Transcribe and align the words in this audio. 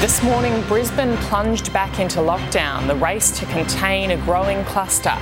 This 0.00 0.22
morning, 0.22 0.62
Brisbane 0.68 1.16
plunged 1.16 1.72
back 1.72 1.98
into 1.98 2.20
lockdown, 2.20 2.86
the 2.86 2.94
race 2.94 3.36
to 3.40 3.44
contain 3.46 4.12
a 4.12 4.16
growing 4.18 4.64
cluster. 4.64 5.18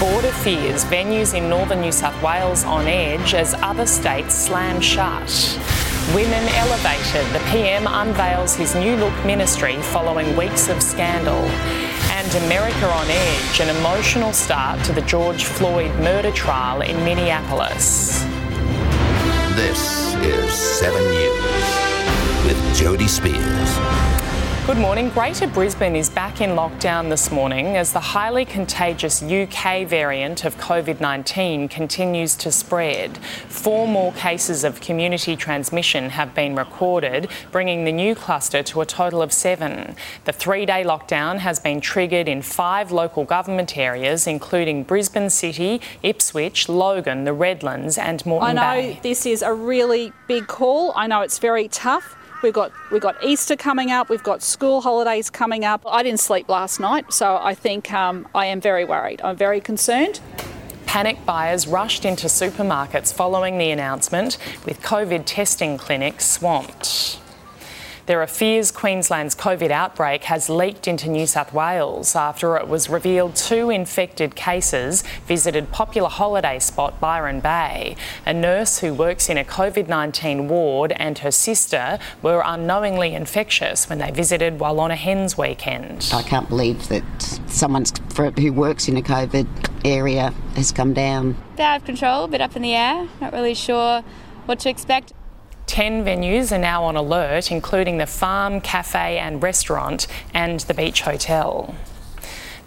Border 0.00 0.32
fears 0.32 0.84
venues 0.86 1.32
in 1.32 1.48
northern 1.48 1.82
New 1.82 1.92
South 1.92 2.20
Wales 2.20 2.64
on 2.64 2.88
edge 2.88 3.34
as 3.34 3.54
other 3.54 3.86
states 3.86 4.34
slam 4.34 4.80
shut. 4.80 5.30
Women 6.12 6.42
elevated. 6.54 7.24
The 7.32 7.38
PM 7.52 7.86
unveils 7.86 8.56
his 8.56 8.74
new 8.74 8.96
look 8.96 9.14
ministry 9.24 9.80
following 9.80 10.36
weeks 10.36 10.68
of 10.68 10.82
scandal. 10.82 11.38
And 12.10 12.34
America 12.46 12.90
on 12.90 13.06
edge, 13.08 13.60
an 13.60 13.68
emotional 13.76 14.32
start 14.32 14.84
to 14.86 14.92
the 14.92 15.02
George 15.02 15.44
Floyd 15.44 15.94
murder 16.00 16.32
trial 16.32 16.80
in 16.80 16.96
Minneapolis. 17.04 18.24
This 19.54 20.16
is 20.24 20.52
7 20.52 21.00
News 21.00 21.87
with 22.48 22.74
Jody 22.74 23.06
Spears. 23.06 23.78
Good 24.64 24.78
morning. 24.78 25.10
Greater 25.10 25.46
Brisbane 25.46 25.94
is 25.94 26.08
back 26.08 26.40
in 26.40 26.50
lockdown 26.50 27.10
this 27.10 27.30
morning 27.30 27.76
as 27.76 27.92
the 27.92 28.00
highly 28.00 28.46
contagious 28.46 29.22
UK 29.22 29.86
variant 29.86 30.46
of 30.46 30.56
COVID 30.56 30.98
19 30.98 31.68
continues 31.68 32.34
to 32.36 32.50
spread. 32.50 33.18
Four 33.48 33.86
more 33.86 34.12
cases 34.12 34.64
of 34.64 34.80
community 34.80 35.36
transmission 35.36 36.08
have 36.10 36.34
been 36.34 36.54
recorded, 36.54 37.28
bringing 37.52 37.84
the 37.84 37.92
new 37.92 38.14
cluster 38.14 38.62
to 38.62 38.80
a 38.80 38.86
total 38.86 39.20
of 39.20 39.30
seven. 39.30 39.94
The 40.24 40.32
three 40.32 40.64
day 40.64 40.84
lockdown 40.84 41.38
has 41.40 41.60
been 41.60 41.82
triggered 41.82 42.28
in 42.28 42.40
five 42.40 42.90
local 42.90 43.24
government 43.24 43.76
areas, 43.76 44.26
including 44.26 44.84
Brisbane 44.84 45.28
City, 45.28 45.82
Ipswich, 46.02 46.66
Logan, 46.68 47.24
the 47.24 47.34
Redlands, 47.34 47.98
and 47.98 48.24
Moreton 48.24 48.56
Bay. 48.56 48.60
I 48.62 48.74
know 48.76 48.82
Bay. 48.94 49.00
this 49.02 49.26
is 49.26 49.42
a 49.42 49.52
really 49.52 50.14
big 50.26 50.46
call. 50.46 50.94
I 50.96 51.06
know 51.06 51.20
it's 51.20 51.38
very 51.38 51.68
tough. 51.68 52.17
We've 52.42 52.52
got 52.52 52.72
we've 52.90 53.02
got 53.02 53.22
Easter 53.24 53.56
coming 53.56 53.90
up. 53.90 54.08
We've 54.08 54.22
got 54.22 54.42
school 54.42 54.80
holidays 54.80 55.28
coming 55.30 55.64
up. 55.64 55.82
I 55.86 56.02
didn't 56.02 56.20
sleep 56.20 56.48
last 56.48 56.78
night, 56.78 57.12
so 57.12 57.38
I 57.40 57.54
think 57.54 57.92
um, 57.92 58.28
I 58.34 58.46
am 58.46 58.60
very 58.60 58.84
worried. 58.84 59.20
I'm 59.22 59.36
very 59.36 59.60
concerned. 59.60 60.20
Panic 60.86 61.24
buyers 61.26 61.66
rushed 61.66 62.04
into 62.04 62.28
supermarkets 62.28 63.12
following 63.12 63.58
the 63.58 63.70
announcement, 63.70 64.38
with 64.64 64.80
COVID 64.80 65.24
testing 65.26 65.76
clinics 65.76 66.26
swamped. 66.26 67.18
There 68.08 68.22
are 68.22 68.26
fears 68.26 68.70
Queensland's 68.70 69.34
COVID 69.34 69.70
outbreak 69.70 70.24
has 70.24 70.48
leaked 70.48 70.88
into 70.88 71.10
New 71.10 71.26
South 71.26 71.52
Wales 71.52 72.16
after 72.16 72.56
it 72.56 72.66
was 72.66 72.88
revealed 72.88 73.36
two 73.36 73.68
infected 73.68 74.34
cases 74.34 75.02
visited 75.26 75.70
popular 75.72 76.08
holiday 76.08 76.58
spot 76.58 76.98
Byron 77.00 77.40
Bay. 77.40 77.96
A 78.24 78.32
nurse 78.32 78.78
who 78.78 78.94
works 78.94 79.28
in 79.28 79.36
a 79.36 79.44
COVID 79.44 79.88
19 79.88 80.48
ward 80.48 80.92
and 80.92 81.18
her 81.18 81.30
sister 81.30 81.98
were 82.22 82.42
unknowingly 82.46 83.12
infectious 83.12 83.90
when 83.90 83.98
they 83.98 84.10
visited 84.10 84.58
while 84.58 84.80
on 84.80 84.90
a 84.90 84.96
hens 84.96 85.36
weekend. 85.36 86.08
I 86.10 86.22
can't 86.22 86.48
believe 86.48 86.88
that 86.88 87.04
someone 87.46 87.84
who 88.38 88.54
works 88.54 88.88
in 88.88 88.96
a 88.96 89.02
COVID 89.02 89.46
area 89.84 90.30
has 90.56 90.72
come 90.72 90.94
down. 90.94 91.36
Bit 91.58 91.60
out 91.60 91.80
of 91.80 91.84
control, 91.84 92.24
a 92.24 92.28
bit 92.28 92.40
up 92.40 92.56
in 92.56 92.62
the 92.62 92.74
air. 92.74 93.06
Not 93.20 93.34
really 93.34 93.52
sure 93.52 94.02
what 94.46 94.60
to 94.60 94.70
expect. 94.70 95.12
10 95.68 96.02
venues 96.02 96.50
are 96.50 96.58
now 96.58 96.82
on 96.82 96.96
alert, 96.96 97.52
including 97.52 97.98
the 97.98 98.06
Farm, 98.06 98.60
Cafe 98.60 99.18
and 99.18 99.42
Restaurant 99.42 100.06
and 100.32 100.60
the 100.60 100.72
Beach 100.72 101.02
Hotel. 101.02 101.74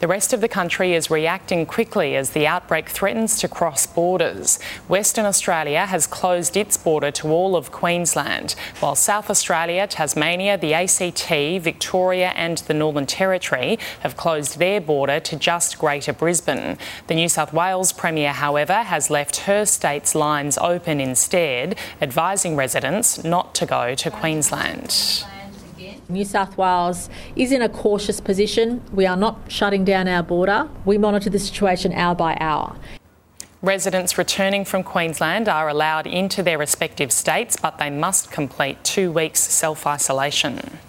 The 0.01 0.07
rest 0.07 0.33
of 0.33 0.41
the 0.41 0.47
country 0.47 0.95
is 0.95 1.11
reacting 1.11 1.67
quickly 1.67 2.15
as 2.15 2.31
the 2.31 2.47
outbreak 2.47 2.89
threatens 2.89 3.37
to 3.39 3.47
cross 3.47 3.85
borders. 3.85 4.59
Western 4.87 5.25
Australia 5.25 5.85
has 5.85 6.07
closed 6.07 6.57
its 6.57 6.75
border 6.75 7.11
to 7.11 7.27
all 7.27 7.55
of 7.55 7.71
Queensland, 7.71 8.55
while 8.79 8.95
South 8.95 9.29
Australia, 9.29 9.85
Tasmania, 9.85 10.57
the 10.57 10.73
ACT, 10.73 11.61
Victoria, 11.61 12.29
and 12.29 12.57
the 12.65 12.73
Northern 12.73 13.05
Territory 13.05 13.77
have 13.99 14.17
closed 14.17 14.57
their 14.57 14.81
border 14.81 15.19
to 15.19 15.35
just 15.35 15.77
Greater 15.77 16.13
Brisbane. 16.13 16.79
The 17.05 17.13
New 17.13 17.29
South 17.29 17.53
Wales 17.53 17.93
Premier, 17.93 18.33
however, 18.33 18.81
has 18.81 19.11
left 19.11 19.41
her 19.41 19.67
state's 19.67 20.15
lines 20.15 20.57
open 20.57 20.99
instead, 20.99 21.77
advising 22.01 22.55
residents 22.55 23.23
not 23.23 23.53
to 23.53 23.67
go 23.67 23.93
to 23.93 24.09
Queensland. 24.09 25.23
New 26.11 26.25
South 26.25 26.57
Wales 26.57 27.09
is 27.35 27.51
in 27.51 27.61
a 27.61 27.69
cautious 27.69 28.19
position. 28.19 28.81
We 28.93 29.05
are 29.05 29.17
not 29.17 29.39
shutting 29.47 29.85
down 29.85 30.07
our 30.07 30.23
border. 30.23 30.69
We 30.85 30.97
monitor 30.97 31.29
the 31.29 31.39
situation 31.39 31.93
hour 31.93 32.15
by 32.15 32.37
hour. 32.39 32.75
Residents 33.61 34.17
returning 34.17 34.65
from 34.65 34.83
Queensland 34.83 35.47
are 35.47 35.69
allowed 35.69 36.07
into 36.07 36.41
their 36.41 36.57
respective 36.57 37.11
states, 37.11 37.55
but 37.55 37.77
they 37.77 37.91
must 37.91 38.31
complete 38.31 38.83
two 38.83 39.11
weeks 39.11 39.39
self 39.39 39.85
isolation. 39.85 40.79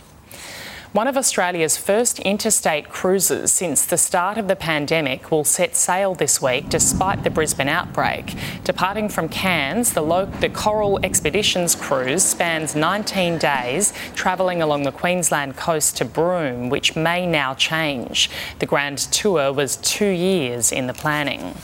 One 0.92 1.08
of 1.08 1.16
Australia's 1.16 1.78
first 1.78 2.18
interstate 2.18 2.90
cruises 2.90 3.50
since 3.50 3.86
the 3.86 3.96
start 3.96 4.36
of 4.36 4.46
the 4.46 4.54
pandemic 4.54 5.30
will 5.30 5.42
set 5.42 5.74
sail 5.74 6.14
this 6.14 6.42
week 6.42 6.68
despite 6.68 7.24
the 7.24 7.30
Brisbane 7.30 7.70
outbreak. 7.70 8.34
Departing 8.64 9.08
from 9.08 9.30
Cairns, 9.30 9.94
the, 9.94 10.02
lo- 10.02 10.26
the 10.26 10.50
Coral 10.50 11.02
Expeditions 11.02 11.74
cruise 11.74 12.22
spans 12.22 12.76
19 12.76 13.38
days, 13.38 13.94
travelling 14.14 14.60
along 14.60 14.82
the 14.82 14.92
Queensland 14.92 15.56
coast 15.56 15.96
to 15.96 16.04
Broome, 16.04 16.68
which 16.68 16.94
may 16.94 17.24
now 17.24 17.54
change. 17.54 18.28
The 18.58 18.66
grand 18.66 18.98
tour 18.98 19.50
was 19.50 19.76
two 19.78 20.10
years 20.10 20.70
in 20.72 20.88
the 20.88 20.94
planning. 20.94 21.54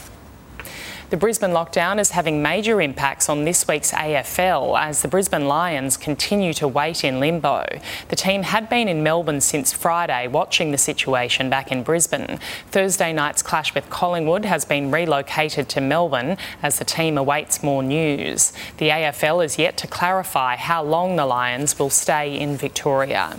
The 1.10 1.16
Brisbane 1.16 1.52
lockdown 1.52 1.98
is 1.98 2.10
having 2.10 2.42
major 2.42 2.82
impacts 2.82 3.30
on 3.30 3.46
this 3.46 3.66
week's 3.66 3.92
AFL 3.92 4.78
as 4.78 5.00
the 5.00 5.08
Brisbane 5.08 5.48
Lions 5.48 5.96
continue 5.96 6.52
to 6.52 6.68
wait 6.68 7.02
in 7.02 7.18
limbo. 7.18 7.64
The 8.08 8.16
team 8.16 8.42
had 8.42 8.68
been 8.68 8.88
in 8.88 9.02
Melbourne 9.02 9.40
since 9.40 9.72
Friday 9.72 10.28
watching 10.28 10.70
the 10.70 10.76
situation 10.76 11.48
back 11.48 11.72
in 11.72 11.82
Brisbane. 11.82 12.38
Thursday 12.70 13.14
night's 13.14 13.40
clash 13.40 13.74
with 13.74 13.88
Collingwood 13.88 14.44
has 14.44 14.66
been 14.66 14.90
relocated 14.90 15.70
to 15.70 15.80
Melbourne 15.80 16.36
as 16.62 16.78
the 16.78 16.84
team 16.84 17.16
awaits 17.16 17.62
more 17.62 17.82
news. 17.82 18.52
The 18.76 18.90
AFL 18.90 19.42
is 19.42 19.58
yet 19.58 19.78
to 19.78 19.86
clarify 19.86 20.56
how 20.56 20.82
long 20.82 21.16
the 21.16 21.24
Lions 21.24 21.78
will 21.78 21.88
stay 21.88 22.38
in 22.38 22.58
Victoria. 22.58 23.34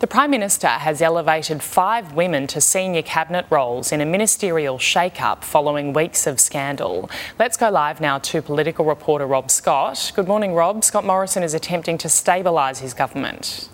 The 0.00 0.06
Prime 0.06 0.30
Minister 0.30 0.68
has 0.68 1.02
elevated 1.02 1.60
five 1.60 2.12
women 2.12 2.46
to 2.48 2.60
senior 2.60 3.02
cabinet 3.02 3.46
roles 3.50 3.90
in 3.90 4.00
a 4.00 4.06
ministerial 4.06 4.78
shake-up 4.78 5.42
following 5.42 5.92
weeks 5.92 6.24
of 6.24 6.38
scandal. 6.38 7.10
Let's 7.36 7.56
go 7.56 7.68
live 7.68 8.00
now 8.00 8.20
to 8.20 8.40
political 8.40 8.84
reporter 8.84 9.26
Rob 9.26 9.50
Scott. 9.50 10.12
Good 10.14 10.28
morning, 10.28 10.54
Rob. 10.54 10.84
Scott 10.84 11.04
Morrison 11.04 11.42
is 11.42 11.52
attempting 11.52 11.98
to 11.98 12.06
stabilise 12.06 12.78
his 12.78 12.94
government. 12.94 13.68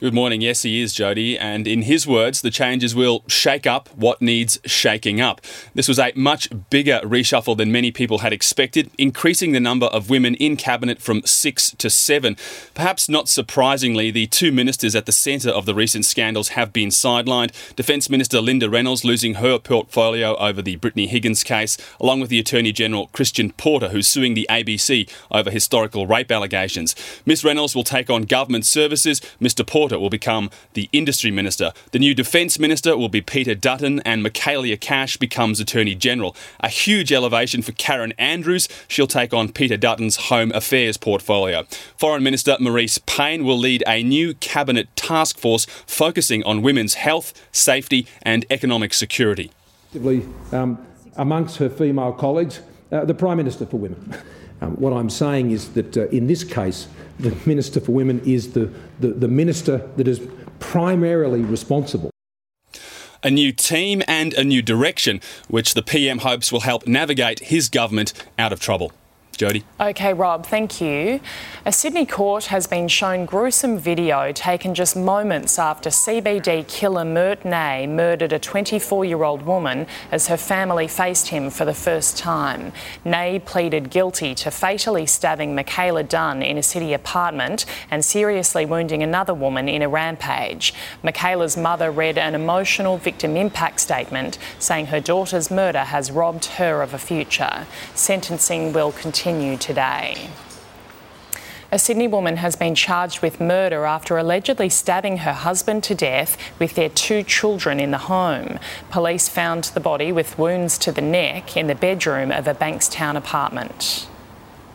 Good 0.00 0.12
morning. 0.12 0.40
Yes, 0.40 0.62
he 0.62 0.82
is, 0.82 0.92
Jody. 0.92 1.38
And 1.38 1.68
in 1.68 1.82
his 1.82 2.04
words, 2.04 2.40
the 2.40 2.50
changes 2.50 2.96
will 2.96 3.22
shake 3.28 3.64
up 3.64 3.88
what 3.94 4.20
needs 4.20 4.58
shaking 4.66 5.20
up. 5.20 5.40
This 5.72 5.86
was 5.86 6.00
a 6.00 6.12
much 6.16 6.48
bigger 6.68 7.00
reshuffle 7.04 7.56
than 7.56 7.70
many 7.70 7.92
people 7.92 8.18
had 8.18 8.32
expected, 8.32 8.90
increasing 8.98 9.52
the 9.52 9.60
number 9.60 9.86
of 9.86 10.10
women 10.10 10.34
in 10.34 10.56
cabinet 10.56 11.00
from 11.00 11.22
six 11.22 11.70
to 11.78 11.88
seven. 11.88 12.36
Perhaps 12.74 13.08
not 13.08 13.28
surprisingly, 13.28 14.10
the 14.10 14.26
two 14.26 14.50
ministers 14.50 14.96
at 14.96 15.06
the 15.06 15.12
centre 15.12 15.50
of 15.50 15.64
the 15.64 15.76
recent 15.76 16.04
scandals 16.04 16.48
have 16.48 16.72
been 16.72 16.88
sidelined. 16.88 17.52
Defence 17.76 18.10
Minister 18.10 18.40
Linda 18.40 18.68
Reynolds 18.68 19.04
losing 19.04 19.34
her 19.34 19.60
portfolio 19.60 20.36
over 20.38 20.60
the 20.60 20.74
Brittany 20.74 21.06
Higgins 21.06 21.44
case, 21.44 21.78
along 22.00 22.18
with 22.18 22.30
the 22.30 22.40
Attorney 22.40 22.72
General 22.72 23.06
Christian 23.12 23.52
Porter, 23.52 23.90
who's 23.90 24.08
suing 24.08 24.34
the 24.34 24.48
ABC 24.50 25.08
over 25.30 25.52
historical 25.52 26.08
rape 26.08 26.32
allegations. 26.32 26.96
Miss 27.24 27.44
Reynolds 27.44 27.76
will 27.76 27.84
take 27.84 28.10
on 28.10 28.22
government 28.22 28.66
services. 28.66 29.20
Mr. 29.40 29.64
Porter 29.64 29.83
will 29.92 30.10
become 30.10 30.50
the 30.72 30.88
Industry 30.92 31.30
Minister. 31.30 31.72
The 31.92 31.98
new 31.98 32.14
Defence 32.14 32.58
Minister 32.58 32.96
will 32.96 33.08
be 33.08 33.20
Peter 33.20 33.54
Dutton, 33.54 34.00
and 34.00 34.24
Michaelia 34.24 34.80
Cash 34.80 35.16
becomes 35.16 35.60
Attorney 35.60 35.94
General. 35.94 36.34
A 36.60 36.68
huge 36.68 37.12
elevation 37.12 37.62
for 37.62 37.72
Karen 37.72 38.12
Andrews. 38.18 38.68
She'll 38.88 39.06
take 39.06 39.34
on 39.34 39.52
Peter 39.52 39.76
Dutton's 39.76 40.16
Home 40.28 40.50
Affairs 40.52 40.96
portfolio. 40.96 41.64
Foreign 41.96 42.22
Minister 42.22 42.56
Marise 42.60 43.04
Payne 43.06 43.44
will 43.44 43.58
lead 43.58 43.84
a 43.86 44.02
new 44.02 44.34
cabinet 44.34 44.94
task 44.96 45.38
force 45.38 45.66
focusing 45.86 46.42
on 46.44 46.62
women's 46.62 46.94
health, 46.94 47.32
safety, 47.52 48.06
and 48.22 48.46
economic 48.50 48.94
security. 48.94 49.50
Um, 50.52 50.84
amongst 51.16 51.58
her 51.58 51.68
female 51.68 52.12
colleagues, 52.12 52.60
uh, 52.90 53.04
the 53.04 53.14
Prime 53.14 53.36
Minister 53.36 53.66
for 53.66 53.78
Women. 53.78 54.16
Um, 54.60 54.72
what 54.76 54.92
I'm 54.92 55.10
saying 55.10 55.50
is 55.50 55.70
that 55.70 55.96
uh, 55.96 56.06
in 56.08 56.26
this 56.26 56.44
case, 56.44 56.88
the 57.18 57.36
Minister 57.46 57.80
for 57.80 57.92
Women 57.92 58.20
is 58.24 58.52
the, 58.52 58.72
the, 59.00 59.08
the 59.08 59.28
minister 59.28 59.88
that 59.96 60.08
is 60.08 60.20
primarily 60.58 61.42
responsible 61.42 62.10
a 63.24 63.30
new 63.30 63.50
team 63.50 64.02
and 64.06 64.34
a 64.34 64.44
new 64.44 64.60
direction, 64.60 65.20
which 65.48 65.72
the 65.72 65.82
PM 65.82 66.18
hopes 66.18 66.52
will 66.52 66.60
help 66.60 66.86
navigate 66.86 67.40
his 67.40 67.70
government 67.70 68.12
out 68.38 68.52
of 68.52 68.60
trouble. 68.60 68.92
Jody. 69.36 69.64
Okay, 69.80 70.12
Rob, 70.12 70.46
thank 70.46 70.80
you. 70.80 71.20
A 71.66 71.72
Sydney 71.72 72.06
court 72.06 72.46
has 72.46 72.66
been 72.66 72.88
shown 72.88 73.24
gruesome 73.24 73.78
video 73.78 74.32
taken 74.32 74.74
just 74.74 74.96
moments 74.96 75.58
after 75.58 75.90
CBD 75.90 76.66
killer 76.68 77.04
Mert 77.04 77.44
Ney 77.44 77.86
murdered 77.86 78.32
a 78.32 78.38
24 78.38 79.04
year 79.04 79.24
old 79.24 79.42
woman 79.42 79.86
as 80.12 80.28
her 80.28 80.36
family 80.36 80.86
faced 80.86 81.28
him 81.28 81.50
for 81.50 81.64
the 81.64 81.74
first 81.74 82.16
time. 82.16 82.72
Ney 83.04 83.38
pleaded 83.38 83.90
guilty 83.90 84.34
to 84.36 84.50
fatally 84.50 85.06
stabbing 85.06 85.54
Michaela 85.54 86.02
Dunn 86.02 86.42
in 86.42 86.56
a 86.56 86.62
city 86.62 86.92
apartment 86.92 87.66
and 87.90 88.04
seriously 88.04 88.64
wounding 88.64 89.02
another 89.02 89.34
woman 89.34 89.68
in 89.68 89.82
a 89.82 89.88
rampage. 89.88 90.74
Michaela's 91.02 91.56
mother 91.56 91.90
read 91.90 92.18
an 92.18 92.34
emotional 92.34 92.98
victim 92.98 93.36
impact 93.36 93.80
statement 93.80 94.38
saying 94.58 94.86
her 94.86 95.00
daughter's 95.00 95.50
murder 95.50 95.84
has 95.84 96.10
robbed 96.12 96.44
her 96.44 96.82
of 96.82 96.94
a 96.94 96.98
future. 96.98 97.66
Sentencing 97.94 98.72
will 98.72 98.92
continue 98.92 99.23
continue 99.24 99.56
today. 99.56 100.28
A 101.72 101.78
Sydney 101.78 102.06
woman 102.06 102.36
has 102.36 102.56
been 102.56 102.74
charged 102.74 103.22
with 103.22 103.40
murder 103.40 103.86
after 103.86 104.18
allegedly 104.18 104.68
stabbing 104.68 105.18
her 105.18 105.32
husband 105.32 105.82
to 105.84 105.94
death 105.94 106.36
with 106.58 106.74
their 106.74 106.90
two 106.90 107.22
children 107.22 107.80
in 107.80 107.90
the 107.90 108.04
home. 108.12 108.58
Police 108.90 109.30
found 109.30 109.64
the 109.72 109.80
body 109.80 110.12
with 110.12 110.38
wounds 110.38 110.76
to 110.76 110.92
the 110.92 111.00
neck 111.00 111.56
in 111.56 111.68
the 111.68 111.74
bedroom 111.74 112.30
of 112.30 112.46
a 112.46 112.54
Bankstown 112.54 113.16
apartment. 113.16 114.08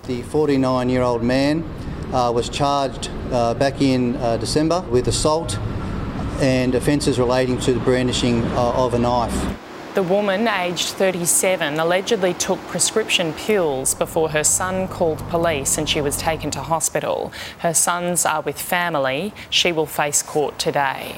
The 0.07 0.23
49 0.23 0.89
year 0.89 1.03
old 1.03 1.21
man 1.21 1.63
uh, 2.11 2.31
was 2.33 2.49
charged 2.49 3.11
uh, 3.31 3.53
back 3.53 3.83
in 3.83 4.15
uh, 4.15 4.37
December 4.37 4.81
with 4.89 5.07
assault 5.07 5.59
and 6.41 6.73
offences 6.73 7.19
relating 7.19 7.59
to 7.59 7.73
the 7.73 7.79
brandishing 7.81 8.43
uh, 8.45 8.71
of 8.71 8.95
a 8.95 8.99
knife. 8.99 9.68
The 9.95 10.03
woman, 10.03 10.47
aged 10.47 10.89
37, 10.89 11.79
allegedly 11.79 12.35
took 12.35 12.59
prescription 12.67 13.33
pills 13.33 13.95
before 13.95 14.29
her 14.29 14.43
son 14.43 14.87
called 14.87 15.17
police 15.29 15.79
and 15.79 15.89
she 15.89 15.99
was 15.99 16.15
taken 16.15 16.51
to 16.51 16.61
hospital. 16.61 17.33
Her 17.59 17.73
sons 17.73 18.23
are 18.23 18.41
with 18.41 18.61
family. 18.61 19.33
She 19.49 19.71
will 19.71 19.87
face 19.87 20.21
court 20.21 20.59
today. 20.59 21.15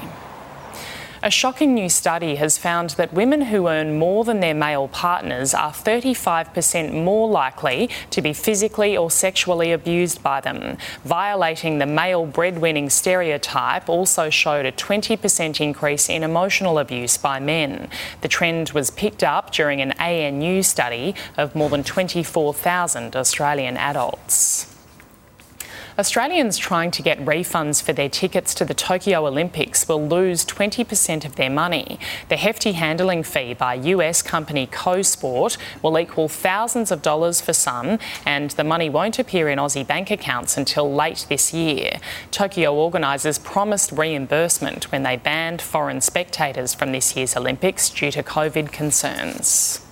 A 1.24 1.30
shocking 1.30 1.72
new 1.72 1.88
study 1.88 2.34
has 2.34 2.58
found 2.58 2.90
that 2.90 3.12
women 3.12 3.42
who 3.42 3.68
earn 3.68 3.96
more 3.96 4.24
than 4.24 4.40
their 4.40 4.54
male 4.54 4.88
partners 4.88 5.54
are 5.54 5.70
35% 5.70 6.92
more 7.04 7.28
likely 7.28 7.88
to 8.10 8.20
be 8.20 8.32
physically 8.32 8.96
or 8.96 9.08
sexually 9.08 9.70
abused 9.70 10.20
by 10.20 10.40
them. 10.40 10.76
Violating 11.04 11.78
the 11.78 11.86
male 11.86 12.26
breadwinning 12.26 12.90
stereotype 12.90 13.88
also 13.88 14.30
showed 14.30 14.66
a 14.66 14.72
20% 14.72 15.60
increase 15.60 16.08
in 16.08 16.24
emotional 16.24 16.80
abuse 16.80 17.16
by 17.16 17.38
men. 17.38 17.88
The 18.22 18.28
trend 18.28 18.70
was 18.70 18.90
picked 18.90 19.22
up 19.22 19.52
during 19.52 19.80
an 19.80 19.92
ANU 20.00 20.64
study 20.64 21.14
of 21.36 21.54
more 21.54 21.70
than 21.70 21.84
24,000 21.84 23.14
Australian 23.14 23.76
adults. 23.76 24.71
Australians 25.98 26.56
trying 26.56 26.90
to 26.90 27.02
get 27.02 27.18
refunds 27.18 27.82
for 27.82 27.92
their 27.92 28.08
tickets 28.08 28.54
to 28.54 28.64
the 28.64 28.72
Tokyo 28.72 29.26
Olympics 29.26 29.86
will 29.86 30.06
lose 30.06 30.44
20% 30.46 31.26
of 31.26 31.36
their 31.36 31.50
money. 31.50 31.98
The 32.30 32.36
hefty 32.36 32.72
handling 32.72 33.22
fee 33.22 33.52
by 33.52 33.74
US 33.74 34.22
company 34.22 34.66
CoSport 34.66 35.58
will 35.82 35.98
equal 35.98 36.28
thousands 36.28 36.90
of 36.90 37.02
dollars 37.02 37.42
for 37.42 37.52
some, 37.52 37.98
and 38.24 38.52
the 38.52 38.64
money 38.64 38.88
won't 38.88 39.18
appear 39.18 39.50
in 39.50 39.58
Aussie 39.58 39.86
bank 39.86 40.10
accounts 40.10 40.56
until 40.56 40.92
late 40.92 41.26
this 41.28 41.52
year. 41.52 41.98
Tokyo 42.30 42.74
organisers 42.74 43.38
promised 43.38 43.92
reimbursement 43.92 44.90
when 44.90 45.02
they 45.02 45.16
banned 45.16 45.60
foreign 45.60 46.00
spectators 46.00 46.72
from 46.72 46.92
this 46.92 47.14
year's 47.16 47.36
Olympics 47.36 47.90
due 47.90 48.10
to 48.10 48.22
COVID 48.22 48.72
concerns. 48.72 49.91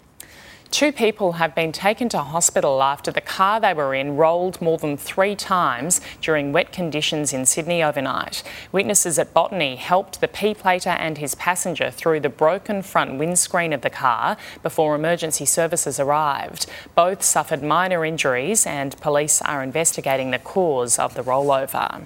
Two 0.71 0.93
people 0.93 1.33
have 1.33 1.53
been 1.53 1.73
taken 1.73 2.09
to 2.11 2.19
hospital 2.19 2.81
after 2.81 3.11
the 3.11 3.21
car 3.21 3.59
they 3.59 3.75
were 3.75 3.93
in 3.93 4.17
rolled 4.17 4.63
more 4.63 4.79
than 4.79 4.97
three 4.97 5.35
times 5.35 6.01
during 6.23 6.53
wet 6.53 6.73
conditions 6.73 7.33
in 7.33 7.45
Sydney 7.45 7.83
overnight. 7.83 8.45
Witnesses 8.71 9.19
at 9.19 9.35
Botany 9.35 9.75
helped 9.75 10.21
the 10.21 10.29
P-plater 10.29 10.91
and 10.91 11.19
his 11.19 11.35
passenger 11.35 11.91
through 11.91 12.21
the 12.21 12.29
broken 12.29 12.83
front 12.83 13.19
windscreen 13.19 13.73
of 13.73 13.83
the 13.83 13.91
car 13.91 14.37
before 14.63 14.95
emergency 14.95 15.45
services 15.45 15.99
arrived. 15.99 16.67
Both 16.95 17.25
suffered 17.25 17.65
minor 17.65 18.05
injuries 18.05 18.65
and 18.65 18.99
police 19.01 19.43
are 19.43 19.65
investigating 19.65 20.31
the 20.31 20.39
cause 20.39 21.01
of 21.01 21.15
the 21.15 21.25
rollover. 21.25 22.05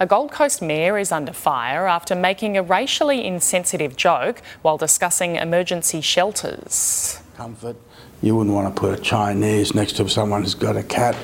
A 0.00 0.06
Gold 0.06 0.32
Coast 0.32 0.62
mayor 0.62 0.98
is 0.98 1.12
under 1.12 1.32
fire 1.34 1.86
after 1.86 2.14
making 2.14 2.56
a 2.56 2.62
racially 2.62 3.26
insensitive 3.26 3.94
joke 3.94 4.40
while 4.62 4.78
discussing 4.78 5.36
emergency 5.36 6.00
shelters 6.00 7.20
comfort. 7.36 7.76
You 8.22 8.34
wouldn't 8.34 8.54
want 8.54 8.74
to 8.74 8.80
put 8.80 8.98
a 8.98 9.02
Chinese 9.02 9.74
next 9.74 9.96
to 9.96 10.08
someone 10.08 10.42
who's 10.42 10.54
got 10.54 10.76
a 10.76 10.82
cat. 10.82 11.14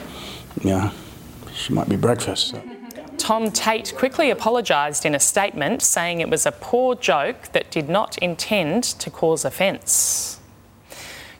You 0.62 0.70
know, 0.70 0.90
she 1.54 1.72
might 1.72 1.88
be 1.88 1.96
breakfast. 1.96 2.48
So. 2.48 2.62
Tom 3.16 3.50
Tate 3.50 3.94
quickly 3.96 4.30
apologised 4.30 5.06
in 5.06 5.14
a 5.14 5.20
statement, 5.20 5.80
saying 5.80 6.20
it 6.20 6.28
was 6.28 6.44
a 6.44 6.52
poor 6.52 6.94
joke 6.94 7.52
that 7.52 7.70
did 7.70 7.88
not 7.88 8.18
intend 8.18 8.84
to 8.84 9.10
cause 9.10 9.44
offence 9.44 10.41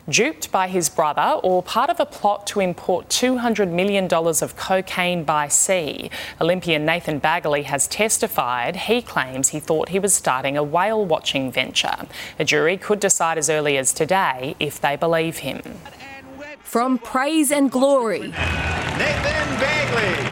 duped 0.09 0.51
by 0.51 0.67
his 0.67 0.89
brother 0.89 1.39
or 1.43 1.63
part 1.63 1.89
of 1.89 1.99
a 1.99 2.05
plot 2.05 2.45
to 2.47 2.59
import 2.59 3.09
$200 3.09 3.71
million 3.71 4.11
of 4.13 4.55
cocaine 4.55 5.23
by 5.23 5.47
sea. 5.47 6.09
Olympian 6.41 6.85
Nathan 6.85 7.19
Baggaley 7.19 7.63
has 7.63 7.87
testified 7.87 8.75
he 8.75 9.01
claims 9.01 9.49
he 9.49 9.59
thought 9.59 9.89
he 9.89 9.99
was 9.99 10.13
starting 10.13 10.57
a 10.57 10.63
whale 10.63 11.05
watching 11.05 11.51
venture. 11.51 11.95
A 12.39 12.45
jury 12.45 12.77
could 12.77 12.99
decide 12.99 13.37
as 13.37 13.49
early 13.49 13.77
as 13.77 13.93
today 13.93 14.55
if 14.59 14.79
they 14.79 14.95
believe 14.95 15.37
him. 15.37 15.61
From 16.61 16.97
praise 16.97 17.51
and 17.51 17.69
glory 17.71 18.33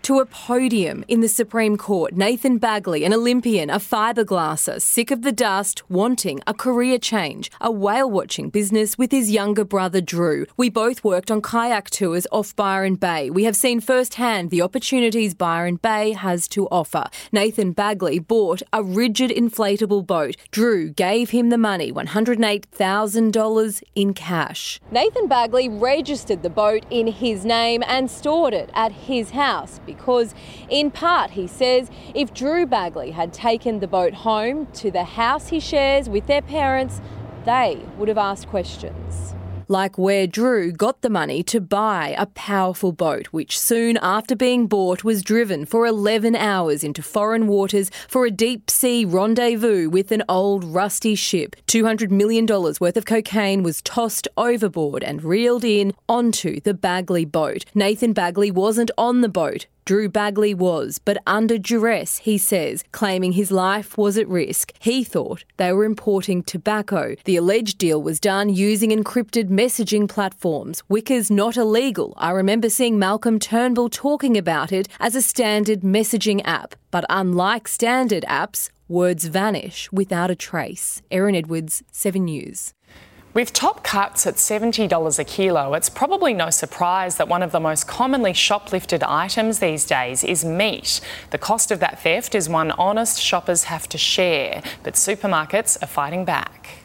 to 0.01 0.19
a 0.19 0.25
podium 0.25 1.05
in 1.07 1.21
the 1.21 1.27
Supreme 1.27 1.77
Court, 1.77 2.13
Nathan 2.13 2.59
Baggaley, 2.59 3.05
an 3.05 3.13
Olympian, 3.13 3.69
a 3.69 3.77
fiberglasser, 3.77 4.81
sick 4.81 5.11
of 5.11 5.21
the 5.21 5.31
dust, 5.31 5.83
wanting 5.89 6.41
a 6.47 6.53
career 6.53 6.97
change, 6.97 7.51
a 7.61 7.71
whale 7.71 8.09
watching 8.09 8.49
business 8.49 8.97
with 8.97 9.11
his 9.11 9.29
younger 9.29 9.63
brother 9.63 10.01
Drew. 10.01 10.47
We 10.57 10.69
both 10.69 11.03
worked 11.03 11.29
on 11.29 11.41
kayak 11.41 11.91
tours 11.91 12.25
off 12.31 12.55
Byron 12.55 12.95
Bay. 12.95 13.29
We 13.29 13.43
have 13.43 13.55
seen 13.55 13.79
firsthand 13.79 14.49
the 14.49 14.61
opportunities 14.63 15.35
Byron 15.35 15.75
Bay 15.75 16.13
has 16.13 16.47
to 16.49 16.67
offer. 16.69 17.05
Nathan 17.31 17.75
Baggaley 17.75 18.25
bought 18.25 18.63
a 18.73 18.81
rigid 18.81 19.29
inflatable 19.29 20.07
boat. 20.07 20.35
Drew 20.49 20.89
gave 20.89 21.29
him 21.29 21.49
the 21.49 21.57
money, 21.57 21.91
$108,000 21.91 23.83
in 23.93 24.13
cash. 24.13 24.79
Nathan 24.91 25.29
Baggaley 25.29 25.69
registered 25.79 26.41
the 26.41 26.49
boat 26.49 26.83
in 26.89 27.05
his 27.07 27.45
name 27.45 27.83
and 27.87 28.09
stored 28.09 28.53
it 28.53 28.71
at 28.73 28.91
his 28.91 29.29
house 29.29 29.50
because, 29.85 30.33
in 30.69 30.91
part, 30.91 31.31
he 31.31 31.47
says 31.47 31.89
if 32.15 32.33
Drew 32.33 32.65
Baggaley 32.65 33.13
had 33.13 33.33
taken 33.33 33.79
the 33.79 33.87
boat 33.87 34.13
home 34.13 34.67
to 34.73 34.91
the 34.91 35.03
house 35.03 35.49
he 35.49 35.59
shares 35.59 36.07
with 36.07 36.27
their 36.27 36.41
parents, 36.41 37.01
they 37.45 37.79
would 37.97 38.07
have 38.07 38.17
asked 38.17 38.47
questions. 38.47 39.35
Like 39.71 39.97
where 39.97 40.27
Drew 40.27 40.73
got 40.73 41.01
the 41.01 41.09
money 41.09 41.43
to 41.43 41.61
buy 41.61 42.13
a 42.17 42.25
powerful 42.25 42.91
boat, 42.91 43.27
which 43.27 43.57
soon 43.57 43.97
after 44.01 44.35
being 44.35 44.67
bought 44.67 45.05
was 45.05 45.23
driven 45.23 45.65
for 45.65 45.85
11 45.85 46.35
hours 46.35 46.83
into 46.83 47.01
foreign 47.01 47.47
waters 47.47 47.89
for 48.09 48.25
a 48.25 48.31
deep 48.31 48.69
sea 48.69 49.05
rendezvous 49.05 49.89
with 49.89 50.11
an 50.11 50.23
old 50.27 50.65
rusty 50.65 51.15
ship. 51.15 51.55
$200 51.67 52.11
million 52.11 52.45
worth 52.45 52.97
of 52.97 53.05
cocaine 53.05 53.63
was 53.63 53.81
tossed 53.81 54.27
overboard 54.35 55.05
and 55.05 55.23
reeled 55.23 55.63
in 55.63 55.93
onto 56.09 56.59
the 56.59 56.73
Baggaley 56.73 57.31
boat. 57.31 57.63
Nathan 57.73 58.13
Baggaley 58.13 58.51
wasn't 58.51 58.91
on 58.97 59.21
the 59.21 59.29
boat. 59.29 59.67
Drew 59.85 60.09
Baggaley 60.09 60.53
was, 60.53 60.99
but 60.99 61.17
under 61.25 61.57
duress, 61.57 62.19
he 62.19 62.37
says, 62.37 62.83
claiming 62.91 63.31
his 63.31 63.51
life 63.51 63.97
was 63.97 64.17
at 64.17 64.27
risk. 64.27 64.73
He 64.79 65.03
thought 65.03 65.43
they 65.57 65.73
were 65.73 65.83
importing 65.85 66.43
tobacco. 66.43 67.15
The 67.25 67.37
alleged 67.37 67.77
deal 67.77 68.01
was 68.01 68.19
done 68.19 68.49
using 68.49 68.91
encrypted 68.91 69.49
messaging 69.49 70.07
platforms. 70.07 70.83
Wickr's 70.87 71.31
not 71.31 71.57
illegal. 71.57 72.13
I 72.17 72.31
remember 72.31 72.69
seeing 72.69 72.99
Malcolm 72.99 73.39
Turnbull 73.39 73.89
talking 73.89 74.37
about 74.37 74.71
it 74.71 74.87
as 74.99 75.15
a 75.15 75.21
standard 75.21 75.81
messaging 75.81 76.41
app. 76.45 76.75
But 76.91 77.05
unlike 77.09 77.67
standard 77.67 78.25
apps, 78.27 78.69
words 78.87 79.25
vanish 79.25 79.91
without 79.91 80.29
a 80.29 80.35
trace. 80.35 81.01
Erin 81.09 81.35
Edwards, 81.35 81.81
7 81.91 82.23
News. 82.25 82.73
With 83.33 83.53
top 83.53 83.81
cuts 83.81 84.27
at 84.27 84.35
$70 84.35 85.17
a 85.17 85.23
kilo, 85.23 85.73
it's 85.73 85.89
probably 85.89 86.33
no 86.33 86.49
surprise 86.49 87.15
that 87.15 87.29
one 87.29 87.41
of 87.41 87.53
the 87.53 87.61
most 87.61 87.87
commonly 87.87 88.33
shoplifted 88.33 89.03
items 89.07 89.59
these 89.59 89.85
days 89.85 90.25
is 90.25 90.43
meat. 90.43 90.99
The 91.29 91.37
cost 91.37 91.71
of 91.71 91.79
that 91.79 92.01
theft 92.01 92.35
is 92.35 92.49
one 92.49 92.71
honest 92.71 93.21
shoppers 93.21 93.65
have 93.65 93.87
to 93.87 93.97
share, 93.97 94.61
but 94.83 94.95
supermarkets 94.95 95.81
are 95.81 95.87
fighting 95.87 96.25
back. 96.25 96.83